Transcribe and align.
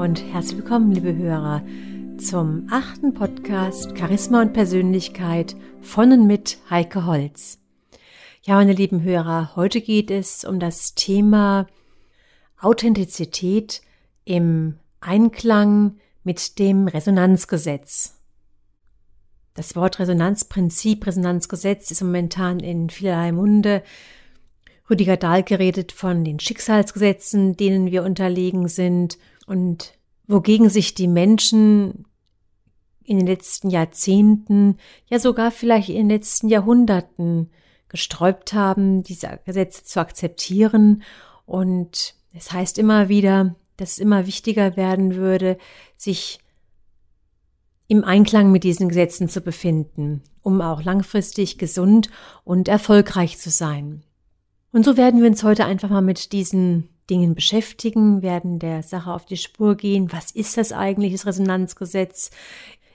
Und 0.00 0.24
herzlich 0.32 0.56
willkommen, 0.56 0.92
liebe 0.92 1.14
Hörer, 1.14 1.62
zum 2.16 2.68
achten 2.70 3.12
Podcast 3.12 3.98
Charisma 3.98 4.40
und 4.40 4.54
Persönlichkeit 4.54 5.54
von 5.82 6.10
und 6.12 6.26
mit 6.26 6.56
Heike 6.70 7.04
Holz. 7.04 7.58
Ja, 8.40 8.54
meine 8.54 8.72
lieben 8.72 9.02
Hörer, 9.02 9.54
heute 9.56 9.82
geht 9.82 10.10
es 10.10 10.46
um 10.46 10.58
das 10.58 10.94
Thema 10.94 11.66
Authentizität 12.58 13.82
im 14.24 14.78
Einklang 15.00 15.98
mit 16.24 16.58
dem 16.58 16.88
Resonanzgesetz. 16.88 18.18
Das 19.52 19.76
Wort 19.76 19.98
Resonanzprinzip, 19.98 21.06
Resonanzgesetz 21.06 21.90
ist 21.90 22.00
momentan 22.00 22.60
in 22.60 22.88
vielerlei 22.88 23.32
Munde. 23.32 23.82
Rüdiger 24.88 25.18
Dahl 25.18 25.42
geredet 25.42 25.92
von 25.92 26.24
den 26.24 26.40
Schicksalsgesetzen, 26.40 27.54
denen 27.58 27.90
wir 27.90 28.02
unterlegen 28.02 28.66
sind 28.66 29.18
und 29.46 29.92
wogegen 30.30 30.68
sich 30.68 30.94
die 30.94 31.08
Menschen 31.08 32.06
in 33.02 33.18
den 33.18 33.26
letzten 33.26 33.70
Jahrzehnten, 33.70 34.76
ja 35.06 35.18
sogar 35.18 35.50
vielleicht 35.50 35.88
in 35.88 35.96
den 35.96 36.08
letzten 36.08 36.48
Jahrhunderten 36.48 37.50
gesträubt 37.88 38.52
haben, 38.52 39.02
diese 39.02 39.40
Gesetze 39.44 39.82
zu 39.84 40.00
akzeptieren. 40.00 41.02
Und 41.44 42.14
es 42.32 42.52
heißt 42.52 42.78
immer 42.78 43.08
wieder, 43.08 43.56
dass 43.76 43.92
es 43.92 43.98
immer 43.98 44.26
wichtiger 44.26 44.76
werden 44.76 45.16
würde, 45.16 45.58
sich 45.96 46.38
im 47.88 48.04
Einklang 48.04 48.52
mit 48.52 48.62
diesen 48.62 48.88
Gesetzen 48.88 49.28
zu 49.28 49.40
befinden, 49.40 50.22
um 50.42 50.60
auch 50.60 50.84
langfristig 50.84 51.58
gesund 51.58 52.08
und 52.44 52.68
erfolgreich 52.68 53.38
zu 53.38 53.50
sein. 53.50 54.04
Und 54.70 54.84
so 54.84 54.96
werden 54.96 55.20
wir 55.20 55.28
uns 55.28 55.42
heute 55.42 55.64
einfach 55.64 55.90
mal 55.90 56.00
mit 56.00 56.30
diesen 56.30 56.88
Dingen 57.10 57.34
beschäftigen, 57.34 58.22
werden 58.22 58.58
der 58.58 58.82
Sache 58.82 59.12
auf 59.12 59.26
die 59.26 59.36
Spur 59.36 59.74
gehen. 59.74 60.12
Was 60.12 60.30
ist 60.30 60.56
das 60.56 60.72
eigentlich, 60.72 61.12
das 61.12 61.26
Resonanzgesetz? 61.26 62.30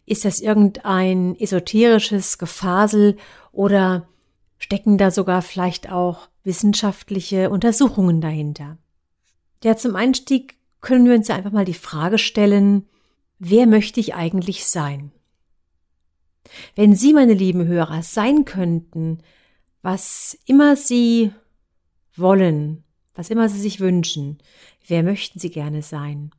Ist 0.05 0.25
das 0.25 0.39
irgendein 0.39 1.35
esoterisches 1.39 2.37
Gefasel 2.37 3.17
oder 3.51 4.07
stecken 4.57 4.97
da 4.97 5.11
sogar 5.11 5.41
vielleicht 5.41 5.91
auch 5.91 6.29
wissenschaftliche 6.43 7.49
Untersuchungen 7.49 8.21
dahinter? 8.21 8.77
Ja, 9.63 9.75
zum 9.75 9.95
Einstieg 9.95 10.55
können 10.79 11.05
wir 11.05 11.15
uns 11.15 11.29
einfach 11.29 11.51
mal 11.51 11.65
die 11.65 11.73
Frage 11.73 12.17
stellen, 12.17 12.87
wer 13.39 13.65
möchte 13.65 13.99
ich 13.99 14.15
eigentlich 14.15 14.65
sein? 14.65 15.11
Wenn 16.75 16.95
Sie, 16.95 17.13
meine 17.13 17.33
lieben 17.33 17.65
Hörer, 17.65 18.03
sein 18.03 18.45
könnten, 18.45 19.19
was 19.81 20.37
immer 20.45 20.75
Sie 20.75 21.31
wollen, 22.15 22.84
was 23.15 23.29
immer 23.29 23.49
Sie 23.49 23.59
sich 23.59 23.79
wünschen, 23.79 24.37
wer 24.87 25.01
möchten 25.01 25.39
Sie 25.39 25.49
gerne 25.49 25.81
sein? 25.81 26.31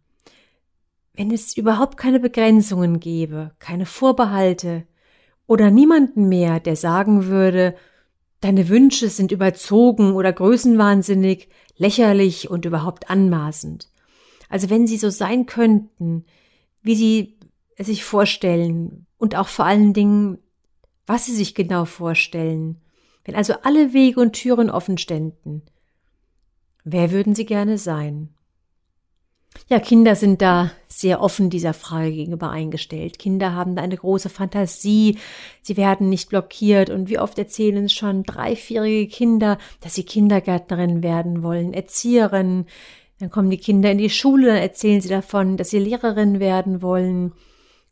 Wenn 1.14 1.30
es 1.30 1.56
überhaupt 1.56 1.96
keine 1.96 2.20
Begrenzungen 2.20 3.00
gäbe, 3.00 3.52
keine 3.58 3.86
Vorbehalte 3.86 4.86
oder 5.46 5.70
niemanden 5.70 6.28
mehr, 6.28 6.60
der 6.60 6.76
sagen 6.76 7.26
würde, 7.26 7.74
deine 8.40 8.68
Wünsche 8.68 9.08
sind 9.08 9.32
überzogen 9.32 10.12
oder 10.12 10.32
größenwahnsinnig, 10.32 11.48
lächerlich 11.76 12.50
und 12.50 12.66
überhaupt 12.66 13.08
anmaßend. 13.08 13.88
Also 14.48 14.70
wenn 14.70 14.86
Sie 14.86 14.98
so 14.98 15.10
sein 15.10 15.46
könnten, 15.46 16.26
wie 16.82 16.94
Sie 16.94 17.38
es 17.76 17.86
sich 17.86 18.04
vorstellen 18.04 19.06
und 19.18 19.36
auch 19.36 19.48
vor 19.48 19.64
allen 19.64 19.94
Dingen, 19.94 20.38
was 21.06 21.24
Sie 21.24 21.34
sich 21.34 21.54
genau 21.54 21.86
vorstellen. 21.86 22.80
Wenn 23.24 23.34
also 23.34 23.54
alle 23.62 23.92
Wege 23.92 24.20
und 24.20 24.34
Türen 24.34 24.70
offen 24.70 24.98
ständen, 24.98 25.62
wer 26.86 27.10
würden 27.10 27.34
Sie 27.34 27.44
gerne 27.44 27.76
sein? 27.76 28.30
Ja, 29.68 29.80
Kinder 29.80 30.14
sind 30.14 30.40
da 30.42 30.70
sehr 30.86 31.20
offen 31.20 31.50
dieser 31.50 31.74
Frage 31.74 32.12
gegenüber 32.12 32.50
eingestellt. 32.50 33.18
Kinder 33.18 33.54
haben 33.54 33.74
da 33.74 33.82
eine 33.82 33.96
große 33.96 34.28
Fantasie, 34.28 35.18
sie 35.62 35.76
werden 35.76 36.08
nicht 36.08 36.28
blockiert 36.28 36.90
und 36.90 37.08
wie 37.08 37.18
oft 37.18 37.38
erzählen 37.38 37.78
uns 37.78 37.92
schon 37.92 38.22
drei, 38.22 38.54
vierjährige 38.54 39.10
Kinder, 39.10 39.58
dass 39.80 39.94
sie 39.94 40.04
Kindergärtnerin 40.04 41.02
werden 41.02 41.42
wollen, 41.42 41.72
Erzieherin, 41.72 42.66
dann 43.18 43.30
kommen 43.30 43.50
die 43.50 43.58
Kinder 43.58 43.90
in 43.90 43.98
die 43.98 44.10
Schule, 44.10 44.48
dann 44.48 44.56
erzählen 44.56 45.00
sie 45.00 45.08
davon, 45.08 45.56
dass 45.56 45.70
sie 45.70 45.78
Lehrerin 45.78 46.38
werden 46.38 46.82
wollen 46.82 47.32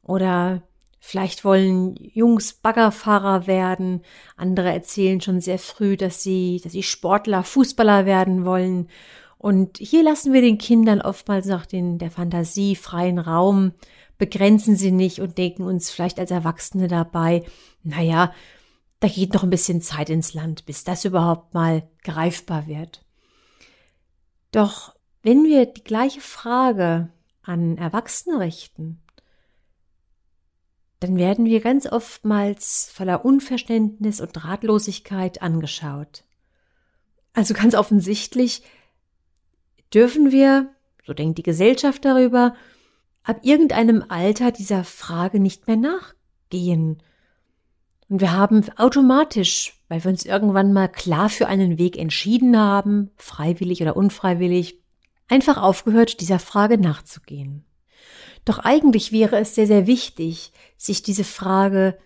oder 0.02 0.62
vielleicht 1.06 1.44
wollen 1.44 1.96
Jungs 1.96 2.54
Baggerfahrer 2.54 3.46
werden. 3.46 4.00
Andere 4.38 4.72
erzählen 4.72 5.20
schon 5.20 5.42
sehr 5.42 5.58
früh, 5.58 5.98
dass 5.98 6.22
sie, 6.22 6.62
dass 6.64 6.72
sie 6.72 6.82
Sportler, 6.82 7.44
Fußballer 7.44 8.06
werden 8.06 8.46
wollen. 8.46 8.88
Und 9.36 9.76
hier 9.76 10.02
lassen 10.02 10.32
wir 10.32 10.40
den 10.40 10.56
Kindern 10.56 11.02
oftmals 11.02 11.44
noch 11.44 11.66
den, 11.66 11.98
der 11.98 12.10
Fantasie 12.10 12.74
freien 12.74 13.18
Raum, 13.18 13.72
begrenzen 14.16 14.76
sie 14.76 14.92
nicht 14.92 15.20
und 15.20 15.36
denken 15.36 15.64
uns 15.64 15.90
vielleicht 15.90 16.18
als 16.18 16.30
Erwachsene 16.30 16.88
dabei, 16.88 17.44
naja, 17.82 18.32
da 19.00 19.08
geht 19.08 19.34
noch 19.34 19.42
ein 19.42 19.50
bisschen 19.50 19.82
Zeit 19.82 20.08
ins 20.08 20.32
Land, 20.32 20.64
bis 20.64 20.84
das 20.84 21.04
überhaupt 21.04 21.52
mal 21.52 21.86
greifbar 22.02 22.66
wird. 22.66 23.04
Doch 24.52 24.94
wenn 25.22 25.44
wir 25.44 25.66
die 25.66 25.84
gleiche 25.84 26.22
Frage 26.22 27.10
an 27.42 27.76
Erwachsene 27.76 28.40
richten, 28.40 29.02
dann 31.04 31.18
werden 31.18 31.44
wir 31.44 31.60
ganz 31.60 31.86
oftmals 31.86 32.90
voller 32.94 33.26
Unverständnis 33.26 34.22
und 34.22 34.42
Ratlosigkeit 34.42 35.42
angeschaut. 35.42 36.24
Also 37.34 37.52
ganz 37.52 37.74
offensichtlich 37.74 38.62
dürfen 39.92 40.32
wir, 40.32 40.70
so 41.04 41.12
denkt 41.12 41.36
die 41.36 41.42
Gesellschaft 41.42 42.06
darüber, 42.06 42.54
ab 43.22 43.40
irgendeinem 43.42 44.02
Alter 44.08 44.50
dieser 44.50 44.82
Frage 44.82 45.40
nicht 45.40 45.66
mehr 45.66 45.76
nachgehen. 45.76 47.02
Und 48.08 48.22
wir 48.22 48.32
haben 48.32 48.64
automatisch, 48.78 49.78
weil 49.88 50.02
wir 50.04 50.10
uns 50.10 50.24
irgendwann 50.24 50.72
mal 50.72 50.88
klar 50.88 51.28
für 51.28 51.48
einen 51.48 51.76
Weg 51.76 51.98
entschieden 51.98 52.58
haben, 52.58 53.10
freiwillig 53.16 53.82
oder 53.82 53.94
unfreiwillig, 53.94 54.80
einfach 55.28 55.58
aufgehört, 55.60 56.22
dieser 56.22 56.38
Frage 56.38 56.78
nachzugehen. 56.78 57.66
Doch 58.44 58.58
eigentlich 58.58 59.12
wäre 59.12 59.38
es 59.38 59.54
sehr, 59.54 59.66
sehr 59.66 59.86
wichtig, 59.86 60.52
sich 60.76 61.02
diese 61.02 61.24
Frage 61.24 61.98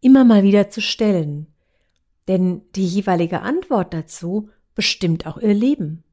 immer 0.00 0.24
mal 0.24 0.42
wieder 0.42 0.68
zu 0.70 0.80
stellen. 0.80 1.46
Denn 2.28 2.62
die 2.74 2.86
jeweilige 2.86 3.40
Antwort 3.40 3.94
dazu 3.94 4.50
bestimmt 4.74 5.26
auch 5.26 5.38
ihr 5.38 5.54
Leben. 5.54 6.04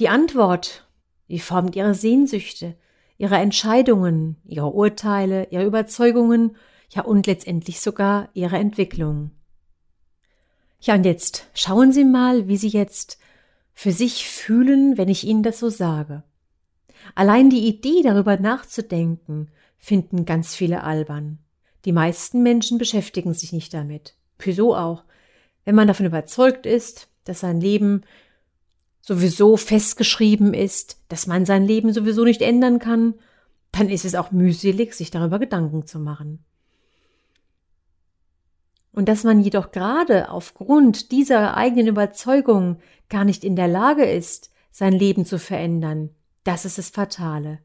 Die 0.00 0.08
Antwort, 0.08 0.88
die 1.28 1.38
formt 1.38 1.76
ihre 1.76 1.94
Sehnsüchte, 1.94 2.76
ihre 3.18 3.36
Entscheidungen, 3.36 4.36
ihre 4.44 4.72
Urteile, 4.72 5.48
ihre 5.50 5.66
Überzeugungen, 5.66 6.56
ja 6.88 7.02
und 7.02 7.26
letztendlich 7.26 7.80
sogar 7.80 8.30
ihre 8.32 8.56
Entwicklung. 8.56 9.30
Ja, 10.80 10.94
und 10.94 11.04
jetzt 11.04 11.48
schauen 11.54 11.92
Sie 11.92 12.04
mal, 12.04 12.48
wie 12.48 12.56
Sie 12.56 12.68
jetzt 12.68 13.18
für 13.72 13.92
sich 13.92 14.26
fühlen, 14.26 14.96
wenn 14.96 15.08
ich 15.08 15.24
Ihnen 15.24 15.42
das 15.42 15.58
so 15.58 15.68
sage. 15.68 16.24
Allein 17.14 17.50
die 17.50 17.66
Idee 17.66 18.02
darüber 18.02 18.36
nachzudenken, 18.36 19.48
finden 19.78 20.24
ganz 20.24 20.54
viele 20.54 20.84
albern. 20.84 21.38
Die 21.84 21.92
meisten 21.92 22.42
Menschen 22.42 22.78
beschäftigen 22.78 23.34
sich 23.34 23.52
nicht 23.52 23.72
damit. 23.72 24.14
Wieso 24.38 24.76
auch? 24.76 25.04
Wenn 25.64 25.74
man 25.74 25.88
davon 25.88 26.06
überzeugt 26.06 26.66
ist, 26.66 27.08
dass 27.24 27.40
sein 27.40 27.60
Leben 27.60 28.02
sowieso 29.00 29.56
festgeschrieben 29.56 30.54
ist, 30.54 31.00
dass 31.08 31.26
man 31.26 31.46
sein 31.46 31.66
Leben 31.66 31.92
sowieso 31.92 32.24
nicht 32.24 32.42
ändern 32.42 32.78
kann, 32.78 33.14
dann 33.72 33.88
ist 33.88 34.04
es 34.04 34.14
auch 34.14 34.30
mühselig, 34.30 34.94
sich 34.94 35.10
darüber 35.10 35.38
Gedanken 35.38 35.86
zu 35.86 35.98
machen. 35.98 36.44
Und 38.92 39.08
dass 39.08 39.24
man 39.24 39.40
jedoch 39.40 39.70
gerade 39.70 40.30
aufgrund 40.30 41.12
dieser 41.12 41.56
eigenen 41.56 41.86
Überzeugung 41.86 42.78
gar 43.08 43.24
nicht 43.24 43.44
in 43.44 43.56
der 43.56 43.68
Lage 43.68 44.04
ist, 44.04 44.50
sein 44.72 44.92
Leben 44.92 45.24
zu 45.24 45.38
verändern, 45.38 46.10
das 46.50 46.64
ist 46.64 46.78
das 46.78 46.90
Fatale. 46.90 47.60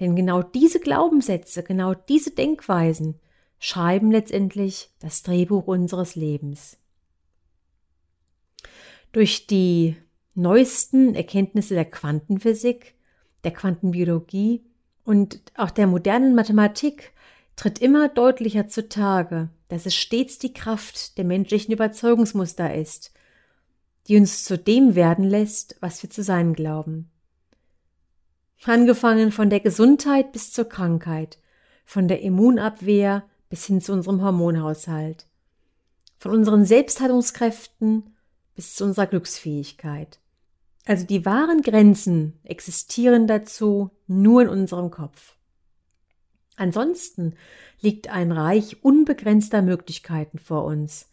Denn 0.00 0.16
genau 0.16 0.42
diese 0.42 0.80
Glaubenssätze, 0.80 1.62
genau 1.62 1.92
diese 1.92 2.30
Denkweisen 2.30 3.20
schreiben 3.58 4.10
letztendlich 4.10 4.88
das 5.00 5.22
Drehbuch 5.22 5.66
unseres 5.66 6.16
Lebens. 6.16 6.78
Durch 9.12 9.46
die 9.46 9.96
neuesten 10.34 11.14
Erkenntnisse 11.14 11.74
der 11.74 11.84
Quantenphysik, 11.84 12.94
der 13.44 13.52
Quantenbiologie 13.52 14.64
und 15.04 15.42
auch 15.54 15.70
der 15.70 15.86
modernen 15.86 16.34
Mathematik 16.34 17.12
tritt 17.54 17.80
immer 17.80 18.08
deutlicher 18.08 18.66
zutage, 18.66 19.50
dass 19.68 19.84
es 19.84 19.94
stets 19.94 20.38
die 20.38 20.54
Kraft 20.54 21.18
der 21.18 21.26
menschlichen 21.26 21.74
Überzeugungsmuster 21.74 22.74
ist, 22.74 23.12
die 24.08 24.16
uns 24.16 24.42
zu 24.42 24.56
dem 24.56 24.94
werden 24.94 25.26
lässt, 25.26 25.76
was 25.80 26.02
wir 26.02 26.08
zu 26.08 26.22
sein 26.22 26.54
glauben. 26.54 27.11
Angefangen 28.64 29.32
von 29.32 29.50
der 29.50 29.60
Gesundheit 29.60 30.32
bis 30.32 30.52
zur 30.52 30.68
Krankheit, 30.68 31.38
von 31.84 32.06
der 32.06 32.22
Immunabwehr 32.22 33.24
bis 33.50 33.66
hin 33.66 33.80
zu 33.80 33.92
unserem 33.92 34.22
Hormonhaushalt, 34.22 35.26
von 36.18 36.32
unseren 36.32 36.64
Selbstheilungskräften 36.64 38.14
bis 38.54 38.74
zu 38.74 38.84
unserer 38.84 39.06
Glücksfähigkeit. 39.06 40.20
Also 40.84 41.04
die 41.04 41.24
wahren 41.26 41.62
Grenzen 41.62 42.38
existieren 42.44 43.26
dazu 43.26 43.90
nur 44.06 44.42
in 44.42 44.48
unserem 44.48 44.90
Kopf. 44.90 45.34
Ansonsten 46.56 47.34
liegt 47.80 48.08
ein 48.08 48.30
Reich 48.30 48.84
unbegrenzter 48.84 49.62
Möglichkeiten 49.62 50.38
vor 50.38 50.64
uns. 50.64 51.08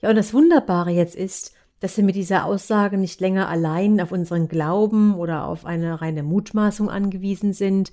Ja, 0.00 0.10
und 0.10 0.16
das 0.16 0.32
Wunderbare 0.32 0.90
jetzt 0.90 1.16
ist, 1.16 1.54
dass 1.80 1.96
wir 1.96 2.04
mit 2.04 2.16
dieser 2.16 2.44
Aussage 2.44 2.98
nicht 2.98 3.20
länger 3.20 3.48
allein 3.48 4.00
auf 4.00 4.12
unseren 4.12 4.48
Glauben 4.48 5.14
oder 5.14 5.46
auf 5.46 5.64
eine 5.64 6.00
reine 6.00 6.22
Mutmaßung 6.22 6.90
angewiesen 6.90 7.52
sind 7.52 7.92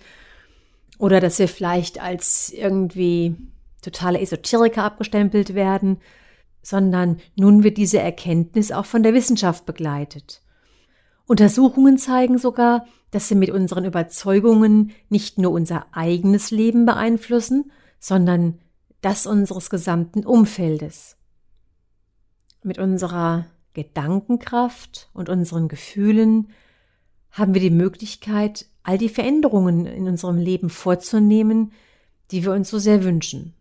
oder 0.97 1.19
dass 1.19 1.39
wir 1.39 1.47
vielleicht 1.47 2.01
als 2.01 2.51
irgendwie 2.51 3.35
totale 3.81 4.19
Esoteriker 4.19 4.83
abgestempelt 4.83 5.53
werden, 5.53 5.97
sondern 6.61 7.19
nun 7.35 7.63
wird 7.63 7.77
diese 7.77 7.99
Erkenntnis 7.99 8.71
auch 8.71 8.85
von 8.85 9.03
der 9.03 9.13
Wissenschaft 9.13 9.65
begleitet. 9.65 10.41
Untersuchungen 11.27 11.97
zeigen 11.97 12.37
sogar, 12.37 12.85
dass 13.11 13.29
wir 13.29 13.37
mit 13.37 13.51
unseren 13.51 13.85
Überzeugungen 13.85 14.91
nicht 15.09 15.37
nur 15.37 15.51
unser 15.51 15.85
eigenes 15.91 16.51
Leben 16.51 16.85
beeinflussen, 16.85 17.71
sondern 17.99 18.59
das 19.01 19.27
unseres 19.27 19.69
gesamten 19.69 20.25
Umfeldes. 20.25 21.17
Mit 22.63 22.79
unserer 22.79 23.45
Gedankenkraft 23.75 25.09
und 25.13 25.29
unseren 25.29 25.67
Gefühlen 25.67 26.49
haben 27.29 27.53
wir 27.53 27.61
die 27.61 27.69
Möglichkeit, 27.69 28.65
all 28.81 28.97
die 28.97 29.09
Veränderungen 29.09 29.85
in 29.85 30.07
unserem 30.07 30.37
Leben 30.37 30.69
vorzunehmen, 30.69 31.73
die 32.31 32.43
wir 32.43 32.53
uns 32.53 32.69
so 32.69 32.79
sehr 32.79 33.03
wünschen. 33.03 33.53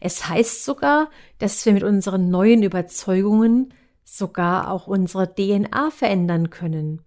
Es 0.00 0.28
heißt 0.28 0.64
sogar, 0.64 1.10
dass 1.38 1.64
wir 1.66 1.72
mit 1.72 1.82
unseren 1.82 2.30
neuen 2.30 2.62
Überzeugungen 2.62 3.72
sogar 4.04 4.70
auch 4.70 4.86
unsere 4.86 5.34
DNA 5.34 5.90
verändern 5.90 6.50
können. 6.50 7.02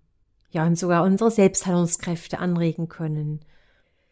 Ja, 0.49 0.65
und 0.65 0.77
sogar 0.77 1.03
unsere 1.03 1.31
Selbstheilungskräfte 1.31 2.39
anregen 2.39 2.89
können. 2.89 3.41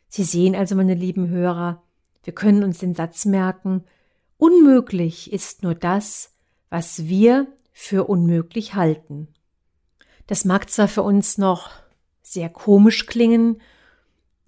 Sie 0.08 0.24
sehen 0.24 0.56
also, 0.56 0.76
meine 0.76 0.94
lieben 0.94 1.30
Hörer, 1.30 1.84
wir 2.24 2.34
können 2.34 2.64
uns 2.64 2.80
den 2.80 2.96
Satz 2.96 3.26
merken, 3.26 3.84
unmöglich 4.38 5.32
ist 5.34 5.64
nur 5.64 5.76
das, 5.76 6.36
was 6.70 7.08
wir 7.08 7.48
für 7.82 8.10
unmöglich 8.10 8.76
halten. 8.76 9.30
Das 10.28 10.44
mag 10.44 10.70
zwar 10.70 10.90
für 10.90 11.02
uns 11.02 11.38
noch 11.38 11.72
sehr 12.22 12.50
komisch 12.50 13.06
klingen 13.06 13.62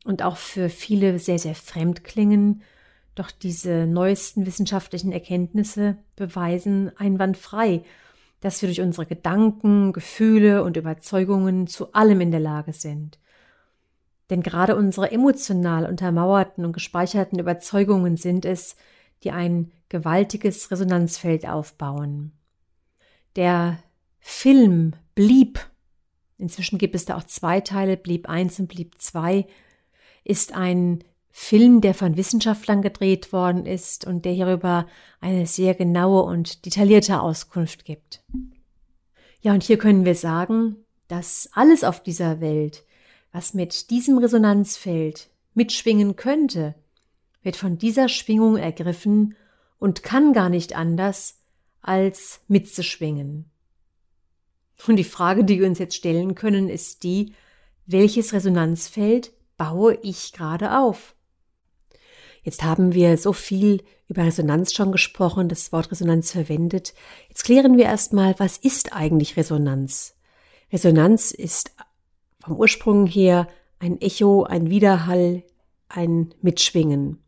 und 0.04 0.22
auch 0.22 0.36
für 0.36 0.68
viele 0.68 1.18
sehr, 1.18 1.40
sehr 1.40 1.56
fremd 1.56 2.04
klingen, 2.04 2.62
doch 3.16 3.32
diese 3.32 3.88
neuesten 3.88 4.46
wissenschaftlichen 4.46 5.14
Erkenntnisse 5.14 5.96
beweisen 6.18 6.92
einwandfrei, 6.98 7.84
dass 8.42 8.62
wir 8.62 8.68
durch 8.68 8.82
unsere 8.82 9.06
Gedanken, 9.06 9.94
Gefühle 9.94 10.62
und 10.64 10.76
Überzeugungen 10.76 11.68
zu 11.68 11.94
allem 11.94 12.20
in 12.20 12.32
der 12.32 12.42
Lage 12.42 12.74
sind. 12.74 13.18
Denn 14.30 14.44
gerade 14.44 14.76
unsere 14.76 15.10
emotional 15.10 15.86
untermauerten 15.86 16.66
und 16.66 16.74
gespeicherten 16.74 17.40
Überzeugungen 17.40 18.18
sind 18.18 18.44
es, 18.44 18.76
die 19.24 19.32
ein 19.32 19.72
gewaltiges 19.88 20.70
Resonanzfeld 20.70 21.48
aufbauen. 21.48 22.34
Der 23.36 23.80
Film 24.20 24.94
blieb, 25.16 25.60
inzwischen 26.38 26.78
gibt 26.78 26.96
es 26.96 27.06
da 27.06 27.18
auch 27.18 27.24
zwei 27.24 27.62
Teile, 27.62 27.98
blieb 27.98 28.30
eins 28.30 28.60
und 28.60 28.68
blieb 28.68 29.00
zwei, 29.00 29.48
ist 30.24 30.54
ein 30.54 31.04
Film, 31.32 31.80
der 31.82 31.94
von 31.94 32.18
Wissenschaftlern 32.18 32.82
gedreht 32.82 33.32
worden 33.32 33.66
ist 33.66 34.06
und 34.06 34.26
der 34.26 34.34
hierüber 34.34 34.86
eine 35.22 35.48
sehr 35.48 35.74
genaue 35.74 36.24
und 36.24 36.66
detaillierte 36.66 37.22
Auskunft 37.22 37.86
gibt. 37.86 38.24
Ja, 39.40 39.54
und 39.54 39.64
hier 39.64 39.78
können 39.78 40.06
wir 40.06 40.16
sagen, 40.16 40.76
dass 41.08 41.50
alles 41.54 41.84
auf 41.84 42.04
dieser 42.04 42.42
Welt, 42.42 42.86
was 43.32 43.54
mit 43.54 43.90
diesem 43.90 44.18
Resonanzfeld 44.18 45.30
mitschwingen 45.54 46.16
könnte, 46.16 46.76
wird 47.44 47.56
von 47.56 47.78
dieser 47.78 48.08
Schwingung 48.10 48.58
ergriffen 48.58 49.36
und 49.80 50.04
kann 50.04 50.34
gar 50.34 50.50
nicht 50.50 50.76
anders, 50.76 51.41
als 51.82 52.42
mitzuschwingen. 52.48 53.50
Und 54.88 54.96
die 54.96 55.04
Frage, 55.04 55.44
die 55.44 55.60
wir 55.60 55.68
uns 55.68 55.80
jetzt 55.80 55.96
stellen 55.96 56.36
können, 56.36 56.70
ist 56.70 57.04
die, 57.04 57.34
welches 57.86 58.34
Resonanzfeld 58.34 59.32
baue 59.58 59.98
ich 60.02 60.34
gerade 60.34 60.80
auf? 60.80 61.16
Jetzt 62.44 62.64
haben 62.64 62.94
wir 62.94 63.18
so 63.18 63.34
viel 63.34 63.84
über 64.08 64.26
Resonanz 64.26 64.74
schon 64.74 64.92
gesprochen, 64.92 65.48
das 65.48 65.72
Wort 65.72 65.92
Resonanz 65.92 66.32
verwendet. 66.32 66.94
Jetzt 67.30 67.44
klären 67.44 67.78
wir 67.78 67.86
erstmal, 67.86 68.34
was 68.40 68.58
ist 68.58 68.94
eigentlich 68.94 69.38
Resonanz? 69.38 70.16
Resonanz 70.72 71.32
ist 71.32 71.72
vom 72.40 72.58
Ursprung 72.58 73.06
her 73.06 73.48
ein 73.80 74.02
Echo, 74.02 74.44
ein 74.44 74.70
Widerhall, 74.70 75.44
ein 75.88 76.34
Mitschwingen. 76.42 77.20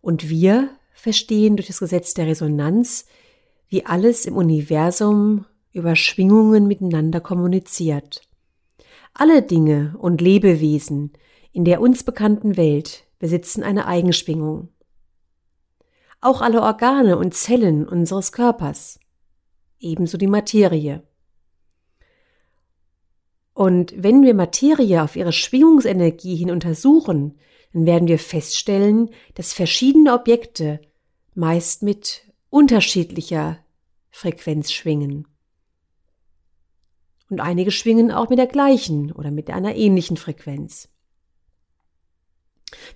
Und 0.00 0.28
wir 0.28 0.70
verstehen 0.92 1.56
durch 1.56 1.66
das 1.66 1.80
Gesetz 1.80 2.14
der 2.14 2.26
Resonanz, 2.26 3.06
wie 3.68 3.86
alles 3.86 4.26
im 4.26 4.36
Universum 4.36 5.44
über 5.72 5.96
Schwingungen 5.96 6.66
miteinander 6.66 7.20
kommuniziert. 7.20 8.22
Alle 9.14 9.42
Dinge 9.42 9.94
und 9.98 10.20
Lebewesen 10.20 11.12
in 11.52 11.64
der 11.64 11.80
uns 11.80 12.04
bekannten 12.04 12.56
Welt 12.56 13.04
besitzen 13.18 13.62
eine 13.62 13.86
Eigenschwingung. 13.86 14.68
Auch 16.20 16.40
alle 16.40 16.62
Organe 16.62 17.18
und 17.18 17.34
Zellen 17.34 17.86
unseres 17.86 18.32
Körpers, 18.32 19.00
ebenso 19.80 20.18
die 20.18 20.26
Materie. 20.26 21.02
Und 23.54 23.92
wenn 23.96 24.22
wir 24.22 24.34
Materie 24.34 25.02
auf 25.02 25.16
ihre 25.16 25.32
Schwingungsenergie 25.32 26.36
hin 26.36 26.50
untersuchen, 26.50 27.38
dann 27.72 27.86
werden 27.86 28.08
wir 28.08 28.18
feststellen, 28.18 29.10
dass 29.34 29.52
verschiedene 29.52 30.14
Objekte 30.14 30.80
meist 31.34 31.82
mit 31.82 32.22
unterschiedlicher 32.50 33.58
Frequenz 34.10 34.72
schwingen. 34.72 35.26
Und 37.30 37.40
einige 37.40 37.70
schwingen 37.70 38.10
auch 38.10 38.30
mit 38.30 38.38
der 38.38 38.46
gleichen 38.46 39.12
oder 39.12 39.30
mit 39.30 39.50
einer 39.50 39.76
ähnlichen 39.76 40.16
Frequenz. 40.16 40.88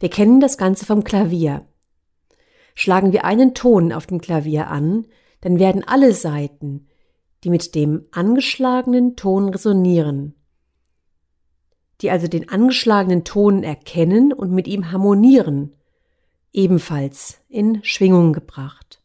Wir 0.00 0.10
kennen 0.10 0.40
das 0.40 0.56
Ganze 0.56 0.86
vom 0.86 1.04
Klavier. 1.04 1.66
Schlagen 2.74 3.12
wir 3.12 3.24
einen 3.24 3.54
Ton 3.54 3.92
auf 3.92 4.06
dem 4.06 4.20
Klavier 4.20 4.68
an, 4.68 5.06
dann 5.42 5.58
werden 5.58 5.84
alle 5.86 6.14
Saiten, 6.14 6.88
die 7.44 7.50
mit 7.50 7.74
dem 7.74 8.06
angeschlagenen 8.12 9.16
Ton 9.16 9.48
resonieren, 9.50 10.34
die 12.00 12.10
also 12.10 12.28
den 12.28 12.48
angeschlagenen 12.48 13.24
Ton 13.24 13.62
erkennen 13.62 14.32
und 14.32 14.52
mit 14.52 14.68
ihm 14.68 14.90
harmonieren, 14.90 15.74
ebenfalls 16.52 17.40
in 17.48 17.82
Schwingung 17.84 18.32
gebracht. 18.32 19.01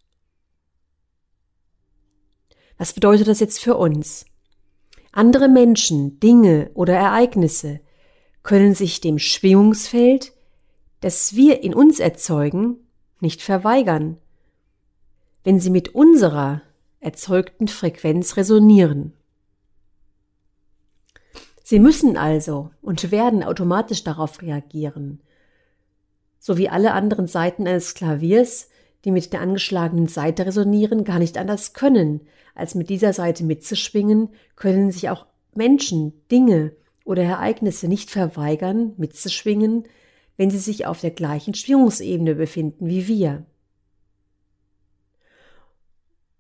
Was 2.78 2.94
bedeutet 2.94 3.28
das 3.28 3.40
jetzt 3.40 3.60
für 3.60 3.76
uns? 3.76 4.26
Andere 5.12 5.50
Menschen, 5.50 6.20
Dinge 6.20 6.70
oder 6.74 6.96
Ereignisse 6.96 7.80
können 8.44 8.76
sich 8.76 9.02
dem 9.02 9.20
Schwingungsfeld 9.20 10.34
das 11.00 11.36
wir 11.36 11.64
in 11.64 11.74
uns 11.74 12.00
erzeugen, 12.00 12.78
nicht 13.20 13.42
verweigern, 13.42 14.18
wenn 15.44 15.60
sie 15.60 15.70
mit 15.70 15.90
unserer 15.90 16.62
erzeugten 17.00 17.68
Frequenz 17.68 18.38
resonieren. 18.38 19.14
Sie 21.64 21.80
müssen 21.80 22.18
also 22.18 22.72
und 22.82 23.12
werden 23.12 23.44
automatisch 23.44 24.04
darauf 24.04 24.42
reagieren, 24.42 25.22
so 26.40 26.58
wie 26.58 26.70
alle 26.70 26.94
anderen 26.94 27.28
Seiten 27.28 27.68
eines 27.68 27.94
Klaviers, 27.94 28.70
die 29.08 29.12
mit 29.12 29.32
der 29.32 29.40
angeschlagenen 29.40 30.08
Seite 30.08 30.46
resonieren, 30.46 31.06
gar 31.06 31.18
nicht 31.18 31.38
anders 31.38 31.72
können, 31.72 32.28
als 32.56 32.76
mit 32.76 32.90
dieser 32.90 33.14
Seite 33.14 33.46
mitzuschwingen, 33.46 34.28
können 34.58 34.92
sich 34.92 35.10
auch 35.10 35.28
Menschen, 35.56 36.12
Dinge 36.30 36.74
oder 37.06 37.24
Ereignisse 37.24 37.88
nicht 37.88 38.12
verweigern, 38.12 38.92
mitzuschwingen, 38.98 39.86
wenn 40.36 40.50
sie 40.50 40.58
sich 40.58 40.88
auf 40.88 41.00
der 41.00 41.12
gleichen 41.12 41.54
Schwingungsebene 41.54 42.36
befinden 42.36 42.88
wie 42.88 43.08
wir. 43.08 43.46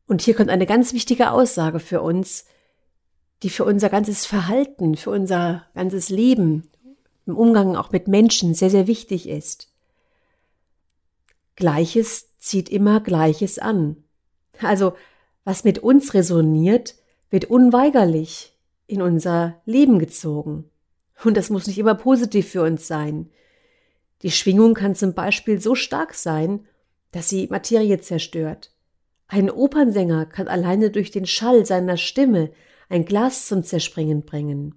Und 0.05 0.21
hier 0.21 0.35
kommt 0.35 0.49
eine 0.49 0.65
ganz 0.65 0.91
wichtige 0.91 1.31
Aussage 1.31 1.79
für 1.79 2.01
uns, 2.01 2.43
die 3.43 3.49
für 3.49 3.63
unser 3.63 3.87
ganzes 3.87 4.25
Verhalten, 4.25 4.97
für 4.97 5.11
unser 5.11 5.65
ganzes 5.73 6.09
Leben, 6.09 6.69
im 7.25 7.37
Umgang 7.37 7.77
auch 7.77 7.93
mit 7.93 8.09
Menschen 8.09 8.53
sehr, 8.53 8.69
sehr 8.69 8.87
wichtig 8.87 9.29
ist. 9.29 9.71
Gleiches 11.55 12.36
zieht 12.47 12.69
immer 12.69 12.99
Gleiches 12.99 13.59
an. 13.59 14.03
Also, 14.61 14.93
was 15.43 15.63
mit 15.63 15.79
uns 15.79 16.13
resoniert, 16.13 16.95
wird 17.29 17.45
unweigerlich 17.45 18.53
in 18.87 19.01
unser 19.01 19.61
Leben 19.65 19.99
gezogen. 19.99 20.69
Und 21.23 21.37
das 21.37 21.49
muss 21.49 21.67
nicht 21.67 21.77
immer 21.77 21.95
positiv 21.95 22.49
für 22.49 22.63
uns 22.63 22.87
sein. 22.87 23.29
Die 24.21 24.31
Schwingung 24.31 24.73
kann 24.73 24.95
zum 24.95 25.13
Beispiel 25.13 25.59
so 25.59 25.75
stark 25.75 26.13
sein, 26.13 26.65
dass 27.11 27.29
sie 27.29 27.47
Materie 27.47 27.99
zerstört. 27.99 28.71
Ein 29.27 29.49
Opernsänger 29.49 30.25
kann 30.25 30.47
alleine 30.47 30.89
durch 30.89 31.11
den 31.11 31.25
Schall 31.25 31.65
seiner 31.65 31.97
Stimme 31.97 32.51
ein 32.89 33.05
Glas 33.05 33.47
zum 33.47 33.63
Zerspringen 33.63 34.23
bringen. 34.23 34.75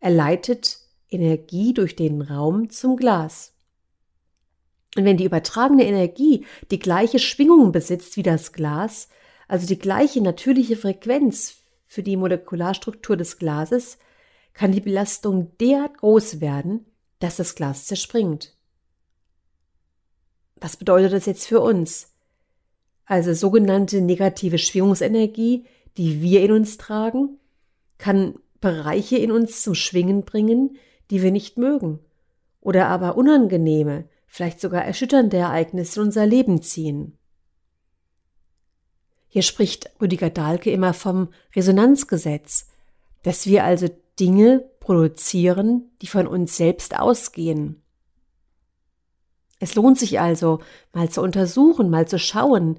Er 0.00 0.10
leitet 0.10 0.78
Energie 1.10 1.74
durch 1.74 1.96
den 1.96 2.22
Raum 2.22 2.70
zum 2.70 2.96
Glas. 2.96 3.54
Und 4.96 5.04
wenn 5.04 5.16
die 5.16 5.24
übertragene 5.24 5.84
Energie 5.84 6.46
die 6.70 6.78
gleiche 6.78 7.18
Schwingung 7.18 7.72
besitzt 7.72 8.16
wie 8.16 8.22
das 8.22 8.52
Glas, 8.52 9.08
also 9.46 9.66
die 9.66 9.78
gleiche 9.78 10.20
natürliche 10.20 10.76
Frequenz 10.76 11.56
für 11.86 12.02
die 12.02 12.16
Molekularstruktur 12.16 13.16
des 13.16 13.38
Glases, 13.38 13.98
kann 14.52 14.72
die 14.72 14.80
Belastung 14.80 15.56
derart 15.58 15.98
groß 15.98 16.40
werden, 16.40 16.86
dass 17.18 17.36
das 17.36 17.54
Glas 17.54 17.86
zerspringt. 17.86 18.54
Was 20.56 20.76
bedeutet 20.76 21.12
das 21.12 21.26
jetzt 21.26 21.46
für 21.46 21.60
uns? 21.60 22.12
Also 23.04 23.32
sogenannte 23.32 24.00
negative 24.00 24.58
Schwingungsenergie, 24.58 25.64
die 25.96 26.20
wir 26.20 26.42
in 26.42 26.52
uns 26.52 26.76
tragen, 26.76 27.38
kann 27.96 28.38
Bereiche 28.60 29.16
in 29.16 29.30
uns 29.30 29.62
zum 29.62 29.74
Schwingen 29.74 30.24
bringen, 30.24 30.76
die 31.10 31.22
wir 31.22 31.30
nicht 31.30 31.56
mögen, 31.58 32.00
oder 32.60 32.88
aber 32.88 33.16
unangenehme, 33.16 34.08
vielleicht 34.28 34.60
sogar 34.60 34.84
erschütternde 34.84 35.38
Ereignisse 35.38 36.00
in 36.00 36.06
unser 36.06 36.26
Leben 36.26 36.62
ziehen. 36.62 37.18
Hier 39.26 39.42
spricht 39.42 39.90
Rüdiger 40.00 40.30
Dahlke 40.30 40.70
immer 40.70 40.94
vom 40.94 41.28
Resonanzgesetz, 41.56 42.68
dass 43.22 43.46
wir 43.46 43.64
also 43.64 43.88
Dinge 44.20 44.64
produzieren, 44.80 45.90
die 46.00 46.06
von 46.06 46.26
uns 46.26 46.56
selbst 46.56 46.98
ausgehen. 46.98 47.82
Es 49.60 49.74
lohnt 49.74 49.98
sich 49.98 50.20
also, 50.20 50.60
mal 50.92 51.10
zu 51.10 51.20
untersuchen, 51.20 51.90
mal 51.90 52.06
zu 52.06 52.18
schauen 52.18 52.78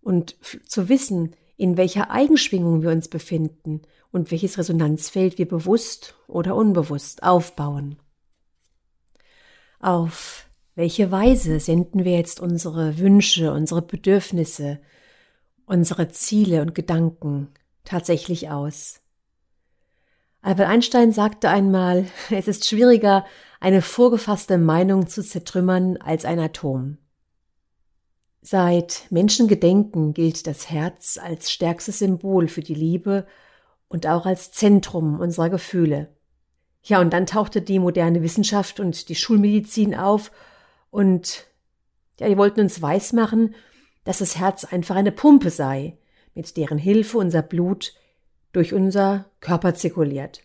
und 0.00 0.36
zu 0.66 0.88
wissen, 0.88 1.34
in 1.56 1.76
welcher 1.76 2.10
Eigenschwingung 2.10 2.82
wir 2.82 2.90
uns 2.90 3.08
befinden 3.08 3.82
und 4.10 4.30
welches 4.30 4.58
Resonanzfeld 4.58 5.38
wir 5.38 5.48
bewusst 5.48 6.14
oder 6.28 6.54
unbewusst 6.54 7.22
aufbauen. 7.22 7.96
Auf 9.80 10.46
welche 10.74 11.10
Weise 11.10 11.60
senden 11.60 12.04
wir 12.04 12.12
jetzt 12.12 12.40
unsere 12.40 12.98
Wünsche, 12.98 13.52
unsere 13.52 13.82
Bedürfnisse, 13.82 14.80
unsere 15.66 16.08
Ziele 16.08 16.62
und 16.62 16.74
Gedanken 16.74 17.48
tatsächlich 17.84 18.50
aus? 18.50 19.00
Albert 20.42 20.68
Einstein 20.68 21.12
sagte 21.12 21.48
einmal, 21.48 22.06
es 22.30 22.48
ist 22.48 22.68
schwieriger, 22.68 23.24
eine 23.60 23.82
vorgefasste 23.82 24.58
Meinung 24.58 25.06
zu 25.06 25.22
zertrümmern 25.22 25.96
als 25.96 26.24
ein 26.24 26.38
Atom. 26.38 26.98
Seit 28.42 29.06
Menschengedenken 29.08 30.12
gilt 30.12 30.46
das 30.46 30.68
Herz 30.68 31.18
als 31.22 31.50
stärkstes 31.50 32.00
Symbol 32.00 32.48
für 32.48 32.60
die 32.60 32.74
Liebe 32.74 33.26
und 33.88 34.06
auch 34.06 34.26
als 34.26 34.52
Zentrum 34.52 35.18
unserer 35.18 35.48
Gefühle. 35.48 36.14
Ja, 36.82 37.00
und 37.00 37.14
dann 37.14 37.24
tauchte 37.24 37.62
die 37.62 37.78
moderne 37.78 38.22
Wissenschaft 38.22 38.80
und 38.80 39.08
die 39.08 39.14
Schulmedizin 39.14 39.94
auf 39.94 40.30
und 40.94 41.46
ja, 42.20 42.28
die 42.28 42.38
wollten 42.38 42.60
uns 42.60 42.80
weismachen, 42.80 43.56
dass 44.04 44.18
das 44.18 44.38
Herz 44.38 44.62
einfach 44.62 44.94
eine 44.94 45.10
Pumpe 45.10 45.50
sei, 45.50 45.98
mit 46.36 46.56
deren 46.56 46.78
Hilfe 46.78 47.18
unser 47.18 47.42
Blut 47.42 47.94
durch 48.52 48.72
unser 48.72 49.24
Körper 49.40 49.74
zirkuliert. 49.74 50.42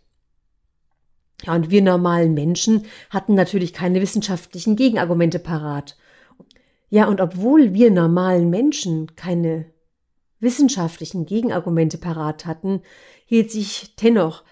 Ja, 1.43 1.53
und 1.53 1.69
wir 1.69 1.83
normalen 1.83 2.33
Menschen 2.33 2.87
hatten 3.11 3.35
natürlich 3.35 3.73
keine 3.73 4.01
wissenschaftlichen 4.01 4.75
Gegenargumente 4.75 5.37
parat. 5.37 5.97
Ja, 6.89 7.07
und 7.07 7.21
obwohl 7.21 7.75
wir 7.75 7.91
normalen 7.91 8.49
Menschen 8.49 9.15
keine 9.15 9.65
wissenschaftlichen 10.39 11.27
Gegenargumente 11.27 11.99
parat 11.99 12.47
hatten, 12.47 12.81
hielt 13.27 13.51
sich 13.51 13.95
dennoch 13.97 14.43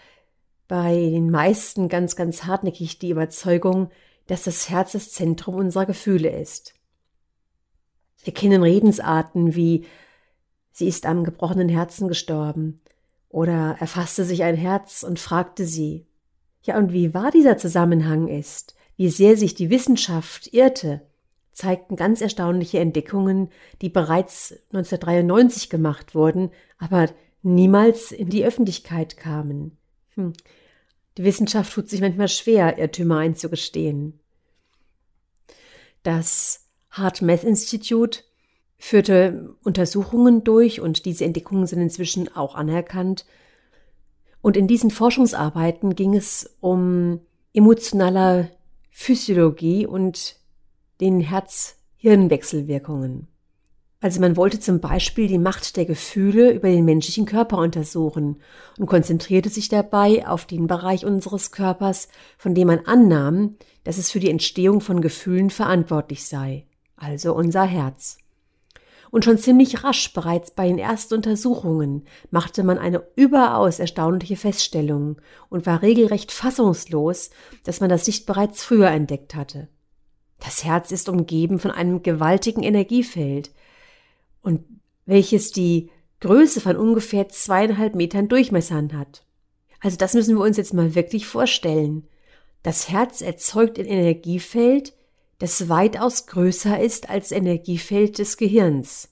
bei 0.67 0.93
den 0.93 1.31
meisten 1.31 1.89
ganz, 1.89 2.15
ganz 2.15 2.43
hartnäckig 2.43 2.99
die 2.99 3.09
Überzeugung, 3.09 3.89
dass 4.27 4.43
das 4.43 4.69
Herz 4.69 4.91
das 4.91 5.11
Zentrum 5.11 5.55
unserer 5.55 5.85
Gefühle 5.85 6.29
ist. 6.29 6.73
Wir 8.23 8.33
kennen 8.33 8.63
Redensarten 8.63 9.55
wie 9.55 9.85
sie 10.71 10.87
ist 10.87 11.05
am 11.05 11.23
gebrochenen 11.23 11.69
Herzen 11.69 12.07
gestorben 12.07 12.81
oder 13.29 13.77
er 13.79 13.87
fasste 13.87 14.23
sich 14.23 14.43
ein 14.43 14.55
Herz 14.55 15.03
und 15.03 15.19
fragte 15.19 15.65
sie. 15.65 16.05
Ja, 16.61 16.77
und 16.77 16.93
wie 16.93 17.13
wahr 17.13 17.31
dieser 17.31 17.57
Zusammenhang 17.57 18.27
ist, 18.27 18.75
wie 18.95 19.09
sehr 19.09 19.37
sich 19.37 19.55
die 19.55 19.69
Wissenschaft 19.69 20.53
irrte, 20.53 21.01
zeigten 21.51 21.95
ganz 21.95 22.21
erstaunliche 22.21 22.79
Entdeckungen, 22.79 23.49
die 23.81 23.89
bereits 23.89 24.51
1993 24.71 25.69
gemacht 25.69 26.13
wurden, 26.13 26.51
aber 26.77 27.09
niemals 27.41 28.11
in 28.11 28.29
die 28.29 28.45
Öffentlichkeit 28.45 29.17
kamen. 29.17 29.77
Hm. 30.15 30.33
Die 31.17 31.23
Wissenschaft 31.23 31.73
tut 31.73 31.89
sich 31.89 31.99
manchmal 31.99 32.27
schwer, 32.27 32.77
Irrtümer 32.77 33.17
einzugestehen. 33.17 34.19
Das 36.03 36.67
Hart 36.91 37.23
Math 37.23 37.43
Institute 37.43 38.19
führte 38.77 39.55
Untersuchungen 39.63 40.43
durch 40.43 40.79
und 40.79 41.05
diese 41.05 41.25
Entdeckungen 41.25 41.65
sind 41.65 41.81
inzwischen 41.81 42.33
auch 42.35 42.53
anerkannt. 42.53 43.25
Und 44.41 44.55
in 44.55 44.67
diesen 44.67 44.91
Forschungsarbeiten 44.91 45.95
ging 45.95 46.15
es 46.15 46.55
um 46.59 47.21
emotionale 47.53 48.51
Physiologie 48.91 49.87
und 49.87 50.35
den 51.01 51.19
Herz-Hirn-Wechselwirkungen. 51.19 53.27
Also 53.99 54.21
man 54.21 54.37
wollte 54.37 54.59
zum 54.59 54.79
Beispiel 54.79 55.27
die 55.27 55.39
Macht 55.39 55.75
der 55.75 55.85
Gefühle 55.85 56.51
über 56.51 56.69
den 56.69 56.85
menschlichen 56.85 57.25
Körper 57.25 57.57
untersuchen 57.57 58.37
und 58.77 58.85
konzentrierte 58.85 59.49
sich 59.49 59.69
dabei 59.69 60.27
auf 60.27 60.45
den 60.45 60.67
Bereich 60.67 61.03
unseres 61.03 61.51
Körpers, 61.51 62.07
von 62.37 62.53
dem 62.53 62.67
man 62.67 62.85
annahm, 62.85 63.55
dass 63.83 63.97
es 63.97 64.11
für 64.11 64.19
die 64.19 64.29
Entstehung 64.29 64.81
von 64.81 65.01
Gefühlen 65.01 65.49
verantwortlich 65.49 66.27
sei, 66.27 66.65
also 66.95 67.33
unser 67.33 67.63
Herz. 67.63 68.19
Und 69.09 69.25
schon 69.25 69.37
ziemlich 69.39 69.83
rasch, 69.83 70.13
bereits 70.13 70.51
bei 70.51 70.67
den 70.67 70.77
ersten 70.77 71.15
Untersuchungen, 71.15 72.03
machte 72.29 72.63
man 72.63 72.77
eine 72.77 73.03
überaus 73.15 73.79
erstaunliche 73.79 74.35
Feststellung 74.35 75.19
und 75.49 75.65
war 75.65 75.81
regelrecht 75.81 76.31
fassungslos, 76.31 77.31
dass 77.63 77.79
man 77.79 77.89
das 77.89 78.05
nicht 78.05 78.25
bereits 78.25 78.63
früher 78.63 78.89
entdeckt 78.89 79.33
hatte. 79.33 79.69
Das 80.39 80.63
Herz 80.63 80.91
ist 80.91 81.09
umgeben 81.09 81.57
von 81.57 81.71
einem 81.71 82.03
gewaltigen 82.03 82.61
Energiefeld, 82.61 83.51
und 84.47 84.63
welches 85.05 85.51
die 85.51 85.89
Größe 86.21 86.61
von 86.61 86.77
ungefähr 86.77 87.27
zweieinhalb 87.27 87.95
Metern 87.95 88.29
Durchmessern 88.29 88.97
hat. 88.97 89.25
Also 89.81 89.97
das 89.97 90.13
müssen 90.13 90.37
wir 90.37 90.43
uns 90.43 90.55
jetzt 90.55 90.73
mal 90.73 90.95
wirklich 90.95 91.27
vorstellen. 91.27 92.07
Das 92.63 92.87
Herz 92.87 93.21
erzeugt 93.21 93.77
ein 93.77 93.85
Energiefeld, 93.85 94.93
das 95.37 95.67
weitaus 95.67 96.27
größer 96.27 96.79
ist 96.79 97.09
als 97.09 97.33
Energiefeld 97.33 98.19
des 98.19 98.37
Gehirns. 98.37 99.09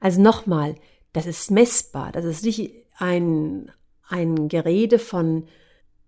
Also 0.00 0.20
nochmal, 0.20 0.74
das 1.14 1.24
ist 1.24 1.50
messbar, 1.50 2.12
das 2.12 2.26
ist 2.26 2.44
nicht 2.44 2.72
ein, 2.98 3.72
ein 4.06 4.48
Gerede 4.48 4.98
von 4.98 5.48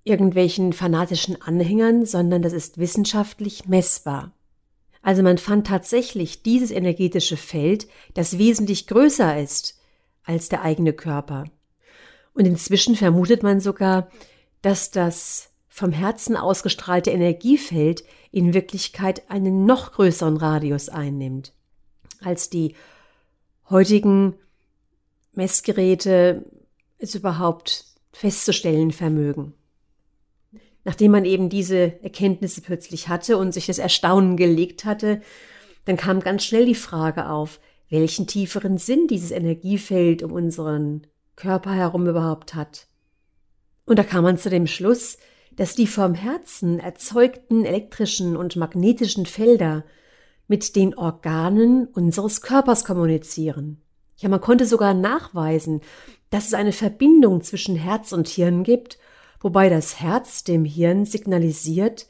irgendwelchen 0.05 0.75
fanatischen 0.75 1.41
Anhängern, 1.41 2.05
sondern 2.05 2.43
das 2.43 2.53
ist 2.53 2.77
wissenschaftlich 2.77 3.67
messbar. 3.67 4.33
Also 5.03 5.23
man 5.23 5.39
fand 5.39 5.67
tatsächlich 5.67 6.43
dieses 6.43 6.71
energetische 6.71 7.37
Feld, 7.37 7.89
das 8.15 8.39
wesentlich 8.39 8.87
größer 8.87 9.41
ist 9.41 9.81
als 10.25 10.49
der 10.49 10.63
eigene 10.63 10.93
Körper. 10.93 11.45
Und 12.35 12.47
inzwischen 12.47 12.97
vermutet 12.97 13.43
man 13.43 13.61
sogar, 13.61 14.11
dass 14.63 14.91
das 14.91 15.51
vom 15.69 15.93
Herzen 15.93 16.37
ausgestrahlte 16.37 17.11
Energiefeld 17.11 18.05
in 18.31 18.53
Wirklichkeit 18.53 19.31
einen 19.31 19.65
noch 19.65 19.93
größeren 19.93 20.37
Radius 20.37 20.89
einnimmt, 20.89 21.53
als 22.21 22.51
die 22.51 22.75
heutigen 23.71 24.35
Messgeräte 25.33 26.45
es 26.99 27.15
überhaupt 27.15 27.87
festzustellen 28.13 28.91
vermögen. 28.91 29.55
Nachdem 30.85 31.13
man 31.13 31.25
eben 31.25 31.49
diese 31.49 32.03
Erkenntnisse 32.03 32.63
plötzlich 32.63 33.09
hatte 33.09 33.37
und 33.37 33.53
sich 33.53 33.67
das 33.67 33.79
Erstaunen 33.79 34.37
gelegt 34.37 34.85
hatte, 34.85 35.21
dann 35.85 35.97
kam 35.97 36.21
ganz 36.21 36.45
schnell 36.45 36.67
die 36.67 36.75
Frage 36.75 37.29
auf, 37.29 37.61
welchen 37.89 38.27
tieferen 38.27 38.79
Sinn 38.79 39.07
dieses 39.09 39.31
Energiefeld 39.31 40.23
um 40.23 40.33
unseren 40.33 41.07
Körper 41.37 41.73
herum 41.73 42.07
überhaupt 42.07 42.55
hat. 42.55 42.87
Und 43.85 43.99
da 43.99 44.05
kam 44.05 44.25
man 44.25 44.39
zu 44.39 44.51
dem 44.51 44.67
Schluss, 44.67 45.19
dass 45.57 45.75
die 45.75 45.87
vom 45.87 46.15
Herzen 46.15 46.79
erzeugten 46.79 47.65
elektrischen 47.65 48.37
und 48.37 48.57
magnetischen 48.57 49.27
Felder 49.27 49.85
mit 50.47 50.77
den 50.77 50.97
Organen 50.97 51.87
unseres 51.87 52.41
Körpers 52.41 52.85
kommunizieren. 52.85 53.83
Ja, 54.17 54.29
man 54.29 54.41
konnte 54.41 54.67
sogar 54.67 54.95
nachweisen, 54.95 55.81
dass 56.31 56.47
es 56.47 56.55
eine 56.55 56.73
Verbindung 56.73 57.43
zwischen 57.43 57.75
Herz 57.77 58.13
und 58.13 58.29
Hirn 58.29 58.63
gibt 58.63 58.99
wobei 59.41 59.69
das 59.69 60.01
Herz 60.01 60.45
dem 60.45 60.65
Hirn 60.65 61.05
signalisiert, 61.05 62.07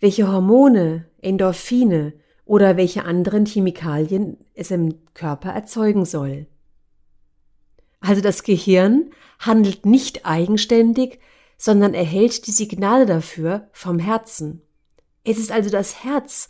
welche 0.00 0.30
Hormone, 0.30 1.06
Endorphine 1.20 2.12
oder 2.44 2.76
welche 2.76 3.04
anderen 3.04 3.46
Chemikalien 3.46 4.38
es 4.54 4.70
im 4.70 5.04
Körper 5.14 5.50
erzeugen 5.50 6.04
soll. 6.04 6.46
Also 8.00 8.22
das 8.22 8.42
Gehirn 8.42 9.10
handelt 9.38 9.86
nicht 9.86 10.24
eigenständig, 10.24 11.18
sondern 11.56 11.94
erhält 11.94 12.46
die 12.46 12.52
Signale 12.52 13.06
dafür 13.06 13.68
vom 13.72 13.98
Herzen. 13.98 14.62
Es 15.24 15.38
ist 15.38 15.50
also 15.50 15.68
das 15.68 16.04
Herz, 16.04 16.48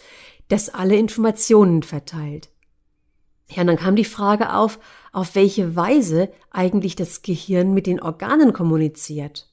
das 0.48 0.68
alle 0.68 0.96
Informationen 0.96 1.82
verteilt. 1.82 2.50
Ja, 3.50 3.62
und 3.62 3.68
dann 3.68 3.76
kam 3.76 3.96
die 3.96 4.04
Frage 4.04 4.52
auf, 4.54 4.78
auf 5.12 5.34
welche 5.34 5.74
Weise 5.74 6.30
eigentlich 6.50 6.96
das 6.96 7.22
Gehirn 7.22 7.72
mit 7.72 7.86
den 7.86 8.00
Organen 8.00 8.52
kommuniziert. 8.52 9.47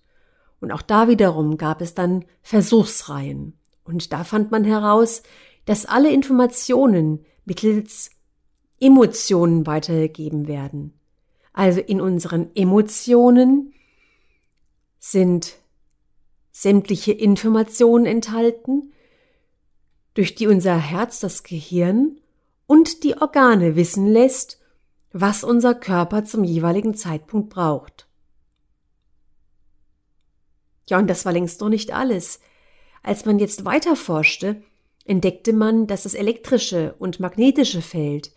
Und 0.59 0.71
auch 0.71 0.81
da 0.81 1.07
wiederum 1.07 1.57
gab 1.57 1.81
es 1.81 1.93
dann 1.93 2.25
Versuchsreihen. 2.41 3.57
Und 3.83 4.11
da 4.13 4.23
fand 4.23 4.51
man 4.51 4.63
heraus, 4.63 5.23
dass 5.65 5.85
alle 5.85 6.11
Informationen 6.11 7.25
mittels 7.45 8.09
Emotionen 8.79 9.65
weitergegeben 9.65 10.47
werden. 10.47 10.93
Also 11.53 11.79
in 11.79 12.01
unseren 12.01 12.49
Emotionen 12.55 13.73
sind 14.99 15.55
sämtliche 16.51 17.11
Informationen 17.11 18.05
enthalten, 18.05 18.91
durch 20.13 20.35
die 20.35 20.47
unser 20.47 20.77
Herz 20.77 21.19
das 21.19 21.43
Gehirn 21.43 22.19
und 22.67 23.03
die 23.03 23.17
Organe 23.17 23.75
wissen 23.75 24.07
lässt, 24.07 24.59
was 25.11 25.43
unser 25.43 25.75
Körper 25.75 26.25
zum 26.25 26.43
jeweiligen 26.43 26.95
Zeitpunkt 26.95 27.49
braucht. 27.49 28.04
Ja, 30.87 30.99
und 30.99 31.09
das 31.09 31.25
war 31.25 31.33
längst 31.33 31.61
noch 31.61 31.69
nicht 31.69 31.93
alles. 31.93 32.39
Als 33.03 33.25
man 33.25 33.39
jetzt 33.39 33.65
weiter 33.65 33.95
forschte, 33.95 34.61
entdeckte 35.05 35.53
man, 35.53 35.87
dass 35.87 36.03
das 36.03 36.13
elektrische 36.13 36.95
und 36.99 37.19
magnetische 37.19 37.81
Feld, 37.81 38.31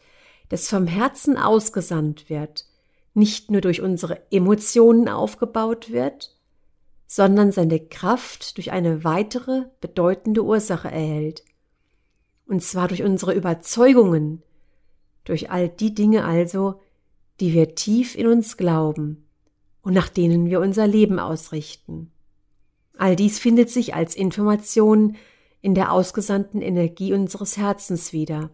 das 0.48 0.68
vom 0.68 0.86
Herzen 0.86 1.36
ausgesandt 1.36 2.30
wird, 2.30 2.66
nicht 3.14 3.50
nur 3.50 3.60
durch 3.60 3.80
unsere 3.80 4.22
Emotionen 4.30 5.08
aufgebaut 5.08 5.90
wird, 5.90 6.36
sondern 7.06 7.52
seine 7.52 7.80
Kraft 7.80 8.56
durch 8.58 8.70
eine 8.70 9.02
weitere 9.02 9.64
bedeutende 9.80 10.44
Ursache 10.44 10.88
erhält, 10.88 11.42
und 12.46 12.62
zwar 12.62 12.88
durch 12.88 13.02
unsere 13.02 13.34
Überzeugungen, 13.34 14.42
durch 15.24 15.50
all 15.50 15.68
die 15.68 15.94
Dinge 15.94 16.24
also, 16.24 16.80
die 17.40 17.52
wir 17.52 17.74
tief 17.74 18.14
in 18.14 18.26
uns 18.26 18.56
glauben 18.56 19.26
und 19.82 19.94
nach 19.94 20.08
denen 20.08 20.46
wir 20.46 20.60
unser 20.60 20.86
Leben 20.86 21.18
ausrichten. 21.18 22.10
All 22.98 23.14
dies 23.14 23.38
findet 23.38 23.70
sich 23.70 23.94
als 23.94 24.14
Information 24.16 25.16
in 25.60 25.74
der 25.74 25.92
ausgesandten 25.92 26.60
Energie 26.60 27.12
unseres 27.12 27.56
Herzens 27.56 28.12
wieder 28.12 28.50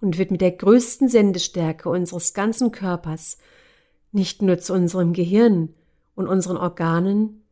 und 0.00 0.18
wird 0.18 0.30
mit 0.30 0.42
der 0.42 0.52
größten 0.52 1.08
Sendestärke 1.08 1.88
unseres 1.88 2.34
ganzen 2.34 2.72
Körpers 2.72 3.38
nicht 4.12 4.42
nur 4.42 4.58
zu 4.58 4.74
unserem 4.74 5.14
Gehirn 5.14 5.74
und 6.14 6.28
unseren 6.28 6.58
Organen, 6.58 7.42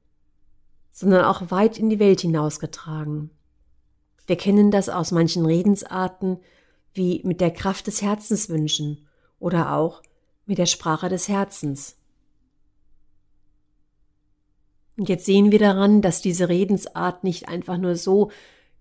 sondern 0.93 1.25
auch 1.25 1.51
weit 1.51 1.79
in 1.79 1.91
die 1.91 1.99
Welt 1.99 2.21
hinausgetragen. 2.21 3.31
Wir 4.27 4.37
kennen 4.37 4.71
das 4.71 4.89
aus 4.89 5.13
manchen 5.13 5.47
Redensarten 5.47 6.39
wie 6.93 7.23
mit 7.25 7.41
der 7.41 7.51
Kraft 7.51 7.87
des 7.87 8.03
Herzens 8.03 8.49
wünschen 8.49 9.07
oder 9.39 9.73
auch 9.73 10.03
mit 10.45 10.59
der 10.59 10.67
Sprache 10.67 11.09
des 11.09 11.29
Herzens. 11.29 11.97
Und 14.97 15.09
jetzt 15.09 15.27
sehen 15.27 15.53
wir 15.53 15.59
daran, 15.59 16.01
dass 16.03 16.23
diese 16.23 16.49
Redensart 16.49 17.23
nicht 17.23 17.49
einfach 17.49 17.77
nur 17.77 17.97
so 17.97 18.31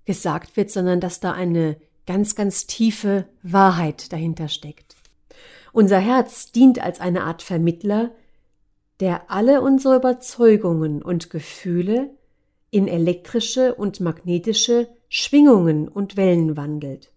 gesagt 0.05 0.55
wird, 0.55 0.71
sondern 0.71 0.99
dass 0.99 1.19
da 1.19 1.33
eine 1.33 1.77
ganz, 2.05 2.35
ganz 2.35 2.67
tiefe 2.67 3.25
Wahrheit 3.43 4.13
dahinter 4.13 4.47
steckt. 4.47 4.95
Unser 5.73 5.99
Herz 5.99 6.51
dient 6.51 6.79
als 6.79 7.01
eine 7.01 7.23
Art 7.23 7.41
Vermittler, 7.41 8.11
der 9.01 9.29
alle 9.29 9.61
unsere 9.61 9.97
Überzeugungen 9.97 11.01
und 11.01 11.29
Gefühle 11.29 12.11
in 12.71 12.87
elektrische 12.87 13.75
und 13.75 13.99
magnetische 13.99 14.87
Schwingungen 15.09 15.87
und 15.87 16.15
Wellen 16.15 16.55
wandelt. 16.55 17.11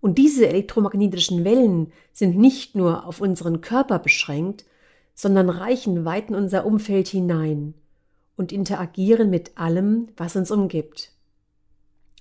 Und 0.00 0.18
diese 0.18 0.48
elektromagnetischen 0.48 1.44
Wellen 1.44 1.92
sind 2.12 2.36
nicht 2.36 2.74
nur 2.74 3.06
auf 3.06 3.20
unseren 3.20 3.60
Körper 3.60 3.98
beschränkt, 3.98 4.64
sondern 5.20 5.50
reichen 5.50 6.06
weit 6.06 6.30
in 6.30 6.34
unser 6.34 6.64
Umfeld 6.64 7.08
hinein 7.08 7.74
und 8.36 8.52
interagieren 8.52 9.28
mit 9.28 9.58
allem, 9.58 10.08
was 10.16 10.34
uns 10.34 10.50
umgibt. 10.50 11.12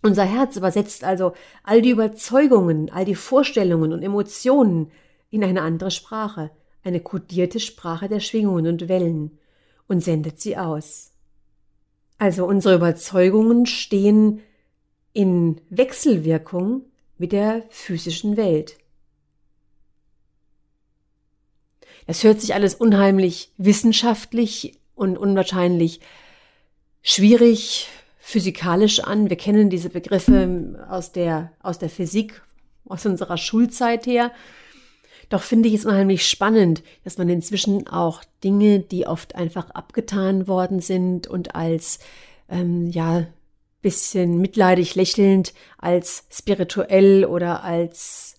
Unser 0.02 0.26
Herz 0.26 0.58
übersetzt 0.58 1.06
also 1.06 1.32
all 1.64 1.82
die 1.82 1.92
Überzeugungen, 1.92 2.90
all 2.92 3.06
die 3.06 3.16
Vorstellungen 3.16 3.94
und 3.94 4.04
Emotionen 4.04 4.92
in 5.30 5.46
eine 5.46 5.62
andere 5.62 5.92
Sprache, 5.92 6.52
eine 6.84 7.00
kodierte 7.00 7.62
Sprache 7.62 8.10
der 8.10 8.20
Schwingungen 8.20 8.68
und 8.68 8.90
Wellen, 8.90 9.38
und 9.88 10.02
sendet 10.04 10.42
sie 10.42 10.58
aus. 10.58 11.14
Also 12.18 12.46
unsere 12.46 12.76
Überzeugungen 12.76 13.66
stehen 13.66 14.42
in 15.14 15.62
Wechselwirkung 15.70 16.84
mit 17.18 17.32
der 17.32 17.64
physischen 17.70 18.36
Welt. 18.36 18.78
Es 22.10 22.24
hört 22.24 22.42
sich 22.42 22.56
alles 22.56 22.74
unheimlich 22.74 23.52
wissenschaftlich 23.58 24.80
und 24.96 25.16
unwahrscheinlich 25.16 26.00
schwierig 27.04 27.88
physikalisch 28.18 29.02
an. 29.02 29.30
Wir 29.30 29.38
kennen 29.38 29.70
diese 29.70 29.92
Begriffe 29.92 30.88
aus 30.90 31.12
der, 31.12 31.52
aus 31.62 31.78
der 31.78 31.92
Physik, 31.92 32.42
aus 32.86 33.06
unserer 33.06 33.38
Schulzeit 33.38 34.08
her. 34.08 34.32
Doch 35.30 35.44
finde 35.44 35.70
ich 35.70 35.76
es 35.76 35.86
unheimlich 35.86 36.28
spannend, 36.28 36.82
dass 37.04 37.20
man 37.20 37.30
inzwischen 37.30 37.88
auch 37.88 38.24
Dinge, 38.44 38.80
die 38.80 39.06
oft 39.06 39.36
einfach 39.36 39.70
abgetan 39.70 40.48
worden 40.48 40.80
sind 40.80 41.28
und 41.28 41.54
als 41.54 42.00
ähm, 42.50 42.88
ja 42.90 43.28
bisschen 43.84 44.42
mitleidig 44.42 44.96
lächelnd 44.96 45.54
als 45.78 46.26
spirituell 46.32 47.24
oder 47.26 47.64
als 47.64 48.36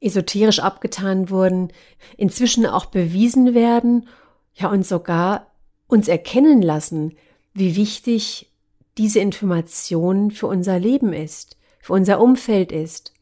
esoterisch 0.00 0.60
abgetan 0.60 1.30
wurden, 1.30 1.68
inzwischen 2.16 2.66
auch 2.66 2.86
bewiesen 2.86 3.54
werden, 3.54 4.08
ja 4.54 4.70
und 4.70 4.86
sogar 4.86 5.48
uns 5.86 6.08
erkennen 6.08 6.62
lassen, 6.62 7.14
wie 7.52 7.76
wichtig 7.76 8.50
diese 8.98 9.20
Information 9.20 10.30
für 10.30 10.46
unser 10.46 10.78
Leben 10.78 11.12
ist, 11.12 11.56
für 11.80 11.92
unser 11.92 12.20
Umfeld 12.20 12.72
ist 12.72 13.12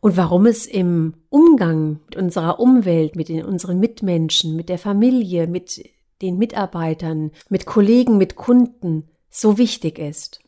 und 0.00 0.16
warum 0.16 0.46
es 0.46 0.66
im 0.66 1.14
Umgang 1.28 2.00
mit 2.06 2.16
unserer 2.16 2.60
Umwelt, 2.60 3.16
mit 3.16 3.28
den, 3.28 3.44
unseren 3.44 3.80
Mitmenschen, 3.80 4.56
mit 4.56 4.68
der 4.68 4.78
Familie, 4.78 5.46
mit 5.46 5.88
den 6.22 6.38
Mitarbeitern, 6.38 7.30
mit 7.48 7.66
Kollegen, 7.66 8.18
mit 8.18 8.36
Kunden 8.36 9.08
so 9.30 9.58
wichtig 9.58 9.98
ist. 9.98 10.40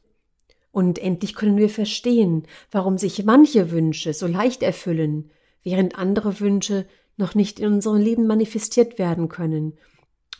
Und 0.73 0.99
endlich 0.99 1.35
können 1.35 1.57
wir 1.57 1.69
verstehen, 1.69 2.45
warum 2.71 2.97
sich 2.97 3.25
manche 3.25 3.71
Wünsche 3.71 4.13
so 4.15 4.27
leicht 4.27 4.63
erfüllen, 4.63 5.31
während 5.63 5.99
andere 5.99 6.41
Wünsche 6.41 6.87
noch 7.17 7.35
nicht 7.35 7.61
in 7.61 7.75
unserem 7.75 8.01
Leben 8.01 8.27
manifestiert 8.27 8.99
werden 8.99 9.29
können, 9.29 9.75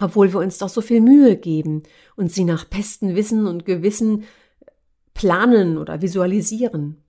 obwohl 0.01 0.33
wir 0.33 0.41
uns 0.41 0.59
doch 0.59 0.69
so 0.69 0.81
viel 0.81 1.01
Mühe 1.01 1.37
geben 1.37 1.83
und 2.17 2.33
sie 2.33 2.45
nach 2.45 2.65
bestem 2.65 3.15
Wissen 3.15 3.47
und 3.47 3.65
Gewissen 3.65 4.25
planen 5.15 5.79
oder 5.79 6.03
visualisieren. 6.03 7.03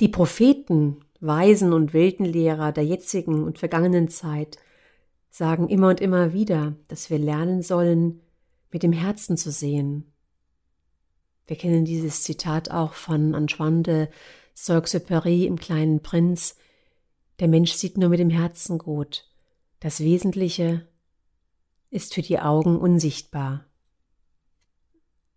Die 0.00 0.08
Propheten, 0.08 0.98
Weisen 1.20 1.72
und 1.72 1.94
Weltenlehrer 1.94 2.72
der 2.72 2.84
jetzigen 2.84 3.44
und 3.44 3.58
vergangenen 3.58 4.08
Zeit 4.08 4.58
sagen 5.30 5.68
immer 5.68 5.88
und 5.88 6.00
immer 6.00 6.32
wieder, 6.32 6.76
dass 6.88 7.10
wir 7.10 7.18
lernen 7.18 7.62
sollen, 7.62 8.20
mit 8.70 8.82
dem 8.82 8.92
Herzen 8.92 9.36
zu 9.36 9.50
sehen. 9.50 10.12
Wir 11.46 11.56
kennen 11.56 11.84
dieses 11.84 12.22
Zitat 12.22 12.70
auch 12.70 12.94
von 12.94 13.34
Antoine 13.34 13.82
de 13.82 14.08
Saint-Exupéry 14.58 15.44
im 15.44 15.56
kleinen 15.56 16.00
Prinz. 16.00 16.56
Der 17.40 17.46
Mensch 17.46 17.72
sieht 17.72 17.98
nur 17.98 18.08
mit 18.08 18.18
dem 18.18 18.30
Herzen 18.30 18.78
gut. 18.78 19.28
Das 19.80 20.00
Wesentliche 20.00 20.88
ist 21.90 22.14
für 22.14 22.22
die 22.22 22.40
Augen 22.40 22.78
unsichtbar. 22.78 23.66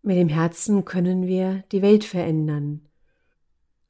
Mit 0.01 0.15
dem 0.15 0.29
Herzen 0.29 0.85
können 0.85 1.27
wir 1.27 1.65
die 1.73 1.81
Welt 1.81 2.05
verändern. 2.05 2.87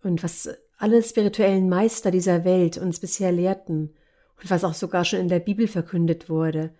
Und 0.02 0.24
was 0.24 0.50
alle 0.80 1.04
spirituellen 1.04 1.70
Meister 1.70 2.10
dieser 2.10 2.44
Welt 2.44 2.78
uns 2.78 3.00
bisher 3.00 3.32
lehrten 3.32 3.94
und 4.42 4.50
was 4.50 4.64
auch 4.64 4.74
sogar 4.74 5.06
schon 5.06 5.20
in 5.20 5.28
der 5.28 5.40
Bibel 5.40 5.68
verkündet 5.68 6.28
wurde, 6.28 6.74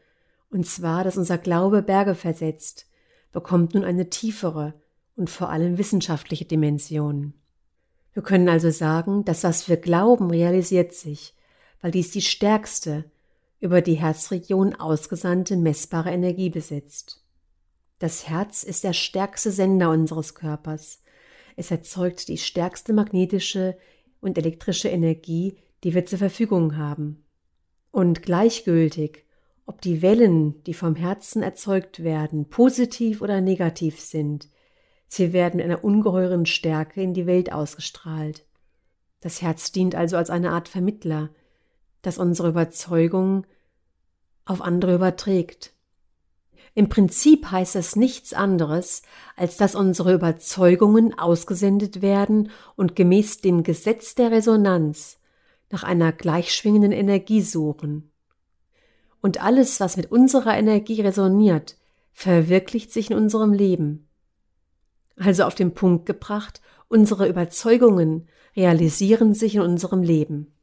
und 0.50 0.66
zwar, 0.66 1.04
dass 1.04 1.18
unser 1.18 1.38
Glaube 1.38 1.84
Berge 1.84 2.16
versetzt, 2.16 2.88
bekommt 3.32 3.76
nun 3.76 3.84
eine 3.84 4.10
tiefere 4.10 4.74
und 5.16 5.30
vor 5.30 5.50
allem 5.50 5.78
wissenschaftliche 5.78 6.46
Dimension. 6.46 7.36
Wir 8.20 8.24
können 8.24 8.50
also 8.50 8.70
sagen, 8.70 9.24
dass 9.24 9.46
was 9.46 9.70
wir 9.70 9.78
glauben 9.78 10.30
realisiert 10.30 10.92
sich, 10.92 11.34
weil 11.80 11.92
dies 11.92 12.12
die 12.12 12.22
stärkste, 12.22 13.06
über 13.62 13.82
die 13.82 13.94
Herzregion 13.94 14.76
ausgesandte 14.76 15.56
messbare 15.56 16.12
Energie 16.12 16.50
besitzt. 16.50 17.24
Das 17.98 18.28
Herz 18.28 18.64
ist 18.64 18.84
der 18.84 18.92
stärkste 18.92 19.52
Sender 19.52 19.90
unseres 19.90 20.36
Körpers, 20.36 21.02
es 21.56 21.72
erzeugt 21.72 22.28
die 22.28 22.38
stärkste 22.38 22.92
magnetische 22.92 23.78
und 24.20 24.38
elektrische 24.38 24.90
Energie, 24.90 25.56
die 25.86 25.94
wir 25.94 26.06
zur 26.06 26.20
Verfügung 26.20 26.76
haben. 26.76 27.24
Und 27.90 28.22
gleichgültig, 28.22 29.24
ob 29.66 29.80
die 29.80 30.02
Wellen, 30.02 30.62
die 30.66 30.74
vom 30.74 30.98
Herzen 30.98 31.42
erzeugt 31.42 32.04
werden, 32.04 32.50
positiv 32.50 33.22
oder 33.22 33.40
negativ 33.40 33.98
sind, 33.98 34.50
sie 35.10 35.34
werden 35.34 35.58
mit 35.58 35.66
einer 35.66 35.84
ungeheuren 35.84 36.46
Stärke 36.46 37.02
in 37.02 37.14
die 37.14 37.26
Welt 37.26 37.52
ausgestrahlt. 37.52 38.46
Das 39.20 39.42
Herz 39.42 39.74
dient 39.74 39.96
also 39.96 40.16
als 40.16 40.30
eine 40.30 40.52
Art 40.52 40.70
Vermittler, 40.70 41.30
das 42.02 42.18
unsere 42.18 42.48
Überzeugung 42.48 43.46
auf 44.46 44.62
andere 44.62 44.96
überträgt. 44.96 45.74
Im 46.76 46.88
Prinzip 46.88 47.52
heißt 47.52 47.76
das 47.76 47.96
nichts 47.96 48.34
anderes, 48.34 49.02
als 49.36 49.58
dass 49.58 49.76
unsere 49.76 50.14
Überzeugungen 50.14 51.18
ausgesendet 51.18 52.02
werden 52.02 52.52
und 52.76 52.96
gemäß 52.96 53.42
dem 53.42 53.64
Gesetz 53.64 54.16
der 54.16 54.32
Resonanz 54.32 55.20
nach 55.72 55.84
einer 55.84 56.12
gleichschwingenden 56.12 56.92
Energie 56.92 57.42
suchen. 57.42 58.12
Und 59.22 59.44
alles, 59.44 59.80
was 59.80 59.98
mit 59.98 60.12
unserer 60.12 60.58
Energie 60.58 61.02
resoniert, 61.02 61.78
verwirklicht 62.14 62.94
sich 62.94 63.12
in 63.12 63.18
unserem 63.18 63.52
Leben. 63.52 64.09
Also 65.20 65.44
auf 65.44 65.54
den 65.54 65.74
Punkt 65.74 66.06
gebracht, 66.06 66.62
unsere 66.88 67.28
Überzeugungen 67.28 68.30
realisieren 68.56 69.34
sich 69.34 69.56
in 69.56 69.62
unserem 69.62 70.02
Leben. 70.02 70.54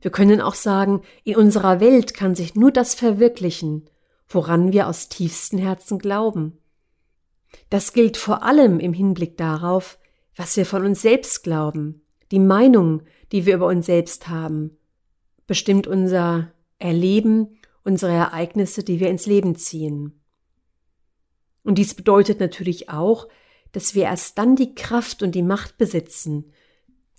Wir 0.00 0.10
können 0.10 0.40
auch 0.40 0.54
sagen, 0.54 1.02
in 1.24 1.36
unserer 1.36 1.80
Welt 1.80 2.14
kann 2.14 2.34
sich 2.34 2.54
nur 2.54 2.72
das 2.72 2.94
verwirklichen, 2.94 3.88
woran 4.26 4.72
wir 4.72 4.88
aus 4.88 5.08
tiefstem 5.08 5.58
Herzen 5.58 5.98
glauben. 5.98 6.58
Das 7.68 7.92
gilt 7.92 8.16
vor 8.16 8.42
allem 8.42 8.80
im 8.80 8.92
Hinblick 8.92 9.36
darauf, 9.36 9.98
was 10.34 10.56
wir 10.56 10.64
von 10.64 10.84
uns 10.84 11.02
selbst 11.02 11.42
glauben, 11.42 12.02
die 12.30 12.38
Meinung, 12.38 13.02
die 13.32 13.44
wir 13.44 13.56
über 13.56 13.66
uns 13.66 13.86
selbst 13.86 14.28
haben, 14.28 14.76
bestimmt 15.46 15.86
unser 15.86 16.52
Erleben, 16.78 17.58
unsere 17.84 18.12
Ereignisse, 18.12 18.82
die 18.82 19.00
wir 19.00 19.10
ins 19.10 19.26
Leben 19.26 19.56
ziehen. 19.56 20.20
Und 21.64 21.76
dies 21.76 21.94
bedeutet 21.94 22.40
natürlich 22.40 22.88
auch, 22.88 23.28
dass 23.72 23.94
wir 23.94 24.04
erst 24.04 24.38
dann 24.38 24.56
die 24.56 24.74
Kraft 24.74 25.22
und 25.22 25.34
die 25.34 25.42
Macht 25.42 25.78
besitzen, 25.78 26.52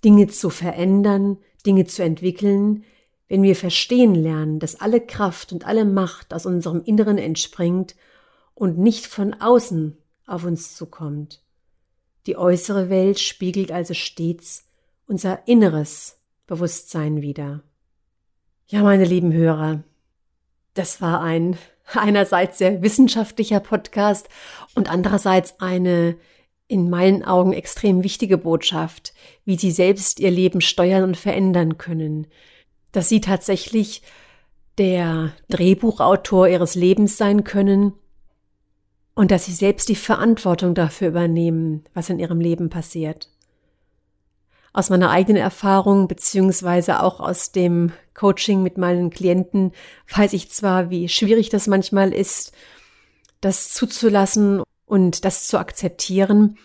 Dinge 0.04 0.28
zu 0.28 0.50
verändern, 0.50 1.38
Dinge 1.66 1.86
zu 1.86 2.02
entwickeln, 2.02 2.84
wenn 3.28 3.42
wir 3.42 3.54
verstehen 3.54 4.14
lernen, 4.14 4.58
dass 4.58 4.80
alle 4.80 5.00
Kraft 5.00 5.52
und 5.52 5.66
alle 5.66 5.84
Macht 5.84 6.34
aus 6.34 6.46
unserem 6.46 6.82
Inneren 6.82 7.18
entspringt 7.18 7.94
und 8.54 8.78
nicht 8.78 9.06
von 9.06 9.34
außen 9.34 9.96
auf 10.26 10.44
uns 10.44 10.74
zukommt. 10.74 11.42
Die 12.26 12.36
äußere 12.36 12.90
Welt 12.90 13.18
spiegelt 13.18 13.72
also 13.72 13.94
stets 13.94 14.66
unser 15.06 15.46
inneres 15.46 16.18
Bewusstsein 16.46 17.22
wider. 17.22 17.62
Ja, 18.66 18.82
meine 18.82 19.04
lieben 19.04 19.32
Hörer, 19.32 19.82
das 20.74 21.00
war 21.00 21.20
ein 21.20 21.56
einerseits 21.94 22.58
sehr 22.58 22.82
wissenschaftlicher 22.82 23.60
Podcast 23.60 24.28
und 24.74 24.90
andererseits 24.90 25.60
eine 25.60 26.16
in 26.70 26.88
meinen 26.88 27.24
Augen 27.24 27.52
extrem 27.52 28.04
wichtige 28.04 28.38
Botschaft, 28.38 29.12
wie 29.44 29.58
sie 29.58 29.72
selbst 29.72 30.20
ihr 30.20 30.30
Leben 30.30 30.60
steuern 30.60 31.02
und 31.02 31.16
verändern 31.16 31.78
können, 31.78 32.28
dass 32.92 33.08
sie 33.08 33.20
tatsächlich 33.20 34.02
der 34.78 35.32
Drehbuchautor 35.48 36.46
ihres 36.46 36.76
Lebens 36.76 37.16
sein 37.16 37.42
können 37.42 37.92
und 39.16 39.32
dass 39.32 39.46
sie 39.46 39.52
selbst 39.52 39.88
die 39.88 39.96
Verantwortung 39.96 40.76
dafür 40.76 41.08
übernehmen, 41.08 41.82
was 41.92 42.08
in 42.08 42.20
ihrem 42.20 42.40
Leben 42.40 42.70
passiert. 42.70 43.30
Aus 44.72 44.90
meiner 44.90 45.10
eigenen 45.10 45.42
Erfahrung 45.42 46.06
beziehungsweise 46.06 47.02
auch 47.02 47.18
aus 47.18 47.50
dem 47.50 47.90
Coaching 48.14 48.62
mit 48.62 48.78
meinen 48.78 49.10
Klienten 49.10 49.72
weiß 50.14 50.34
ich 50.34 50.52
zwar, 50.52 50.88
wie 50.88 51.08
schwierig 51.08 51.48
das 51.48 51.66
manchmal 51.66 52.14
ist, 52.14 52.52
das 53.40 53.72
zuzulassen 53.72 54.62
und 54.90 55.24
das 55.24 55.46
zu 55.46 55.58
akzeptieren. 55.58 56.58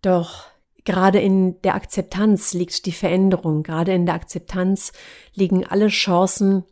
Doch 0.00 0.46
gerade 0.84 1.20
in 1.20 1.60
der 1.62 1.74
Akzeptanz 1.74 2.54
liegt 2.54 2.86
die 2.86 2.92
Veränderung, 2.92 3.62
gerade 3.62 3.92
in 3.92 4.06
der 4.06 4.14
Akzeptanz 4.14 4.92
liegen 5.34 5.66
alle 5.66 5.88
Chancen, 5.88 6.64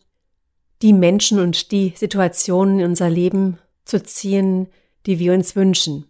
die 0.80 0.94
Menschen 0.94 1.38
und 1.38 1.72
die 1.72 1.92
Situationen 1.94 2.80
in 2.80 2.86
unser 2.86 3.10
Leben 3.10 3.58
zu 3.84 4.02
ziehen, 4.02 4.68
die 5.04 5.18
wir 5.18 5.34
uns 5.34 5.54
wünschen. 5.56 6.06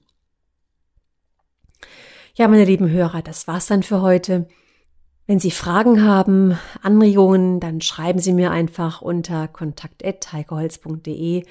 Ja, 2.35 2.46
meine 2.48 2.64
lieben 2.64 2.90
Hörer, 2.90 3.22
das 3.22 3.48
war's 3.48 3.66
dann 3.66 3.82
für 3.82 4.02
heute. 4.02 4.46
Wenn 5.26 5.40
Sie 5.40 5.50
Fragen 5.50 6.04
haben, 6.04 6.56
Anregungen, 6.82 7.59
dann 7.59 7.80
schreiben 7.80 8.20
Sie 8.20 8.32
mir 8.32 8.52
einfach 8.52 9.02
unter 9.02 9.48
kontakt.heikeholz.de. 9.48 11.44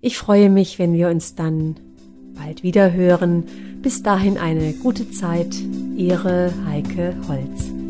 Ich 0.00 0.18
freue 0.18 0.50
mich, 0.50 0.80
wenn 0.80 0.94
wir 0.94 1.08
uns 1.08 1.36
dann 1.36 1.93
bald 2.34 2.62
wieder 2.62 2.92
hören. 2.92 3.44
Bis 3.82 4.02
dahin 4.02 4.38
eine 4.38 4.72
gute 4.72 5.10
Zeit. 5.10 5.54
Ihre 5.96 6.52
Heike 6.66 7.14
Holz. 7.28 7.83